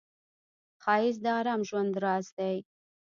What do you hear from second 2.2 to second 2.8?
دی